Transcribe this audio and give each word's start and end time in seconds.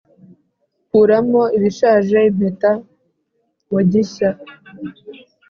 kuramo 0.89 1.41
ibishaje, 1.57 2.17
impeta 2.29 2.71
mu 3.69 3.79
gishya, 3.91 4.29